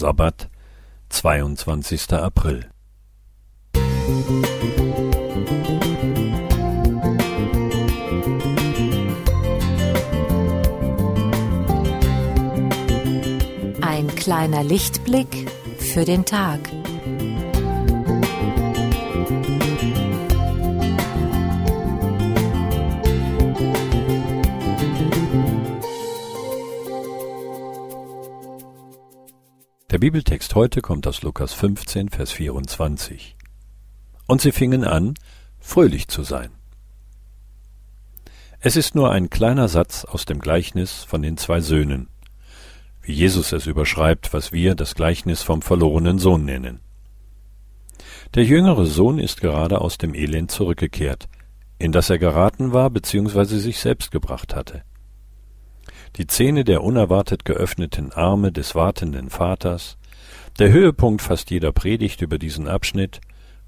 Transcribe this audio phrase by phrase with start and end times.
[0.00, 0.48] Sabbat,
[1.10, 2.14] 22.
[2.14, 2.70] April.
[13.82, 16.60] Ein kleiner Lichtblick für den Tag.
[29.90, 33.34] Der Bibeltext heute kommt aus Lukas 15, Vers 24.
[34.28, 35.14] Und sie fingen an,
[35.58, 36.50] fröhlich zu sein.
[38.60, 42.08] Es ist nur ein kleiner Satz aus dem Gleichnis von den zwei Söhnen,
[43.02, 46.78] wie Jesus es überschreibt, was wir das Gleichnis vom verlorenen Sohn nennen.
[48.34, 51.28] Der jüngere Sohn ist gerade aus dem Elend zurückgekehrt,
[51.80, 53.56] in das er geraten war bzw.
[53.56, 54.84] sich selbst gebracht hatte.
[56.16, 59.96] Die Szene der unerwartet geöffneten Arme des wartenden Vaters,
[60.58, 63.20] der Höhepunkt fast jeder Predigt über diesen Abschnitt,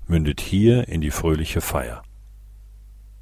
[0.07, 2.03] mündet hier in die fröhliche Feier.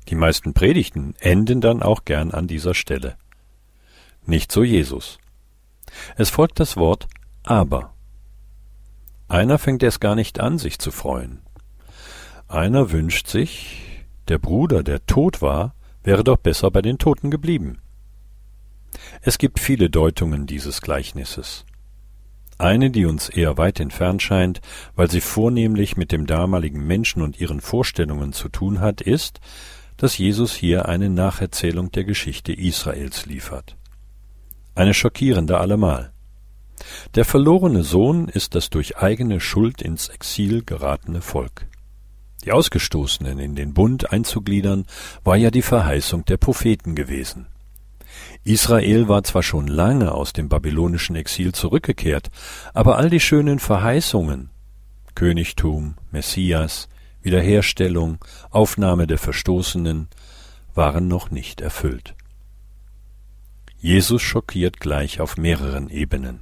[0.09, 3.17] Die meisten Predigten enden dann auch gern an dieser Stelle.
[4.27, 5.19] Nicht so Jesus.
[6.17, 7.07] Es folgt das Wort
[7.43, 7.95] aber.
[9.29, 11.41] Einer fängt erst gar nicht an, sich zu freuen.
[12.49, 17.79] Einer wünscht sich, der Bruder, der tot war, wäre doch besser bei den Toten geblieben.
[19.23, 21.67] Es gibt viele Deutungen dieses Gleichnisses.
[22.57, 24.63] Eine, die uns eher weit entfernt scheint,
[24.95, 29.41] weil sie vornehmlich mit dem damaligen Menschen und ihren Vorstellungen zu tun hat, ist,
[29.99, 33.77] dass Jesus hier eine Nacherzählung der Geschichte Israels liefert.
[34.75, 36.13] Eine schockierende allemal.
[37.15, 41.67] Der verlorene Sohn ist das durch eigene Schuld ins Exil geratene Volk.
[42.47, 44.87] Die Ausgestoßenen in den Bund einzugliedern,
[45.25, 47.49] war ja die Verheißung der Propheten gewesen.
[48.45, 52.31] Israel war zwar schon lange aus dem babylonischen Exil zurückgekehrt,
[52.75, 54.51] aber all die schönen Verheißungen
[55.15, 56.89] Königtum, Messias,
[57.23, 60.09] Wiederherstellung, Aufnahme der Verstoßenen
[60.75, 62.15] waren noch nicht erfüllt.
[63.79, 66.41] Jesus schockiert gleich auf mehreren Ebenen.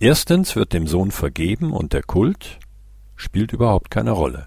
[0.00, 2.58] Erstens wird dem Sohn vergeben und der Kult
[3.16, 4.46] spielt überhaupt keine Rolle.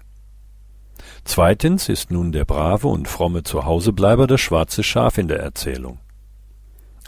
[1.24, 5.98] Zweitens ist nun der brave und fromme Zuhausebleiber das schwarze Schaf in der Erzählung.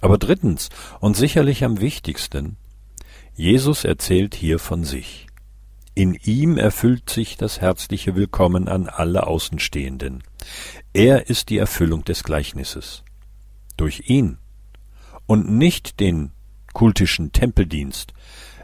[0.05, 0.69] Aber drittens
[1.01, 2.59] und sicherlich am wichtigsten,
[3.35, 5.29] Jesus erzählt hier von sich.
[5.95, 10.23] In ihm erfüllt sich das herzliche Willkommen an alle Außenstehenden.
[10.93, 13.03] Er ist die Erfüllung des Gleichnisses.
[13.79, 14.37] Durch ihn
[15.25, 16.33] und nicht den
[16.75, 18.13] kultischen Tempeldienst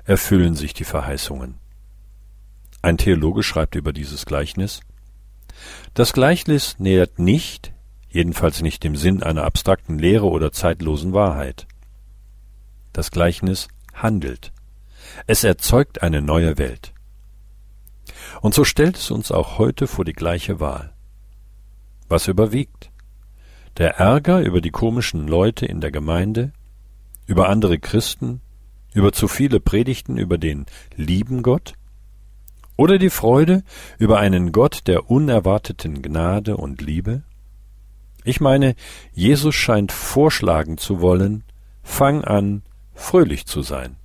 [0.05, 1.55] erfüllen sich die Verheißungen.
[2.83, 4.81] Ein Theologe schreibt über dieses Gleichnis
[5.95, 7.73] Das Gleichnis nähert nicht
[8.11, 11.67] jedenfalls nicht im Sinn einer abstrakten Lehre oder zeitlosen Wahrheit.
[12.93, 14.53] Das Gleichnis handelt.
[15.27, 16.93] Es erzeugt eine neue Welt.
[18.41, 20.93] Und so stellt es uns auch heute vor die gleiche Wahl.
[22.09, 22.91] Was überwiegt?
[23.77, 26.53] Der Ärger über die komischen Leute in der Gemeinde,
[27.27, 28.41] über andere Christen,
[28.93, 30.67] über zu viele Predigten über den
[30.97, 31.75] lieben Gott?
[32.77, 33.63] Oder die Freude
[33.99, 37.23] über einen Gott der unerwarteten Gnade und Liebe?
[38.25, 38.75] Ich meine,
[39.13, 41.45] Jesus scheint vorschlagen zu wollen,
[41.83, 42.63] fang an,
[42.95, 43.97] fröhlich zu sein.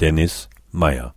[0.00, 1.14] Dennis Meyer